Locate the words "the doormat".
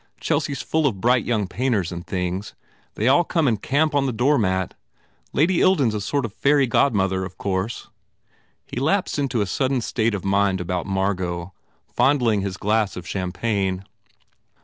4.07-4.73